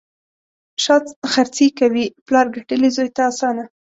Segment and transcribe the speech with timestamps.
[0.83, 0.95] شا
[1.31, 3.65] خرڅي کوي: پلار ګټلي، زوی ته اسانه.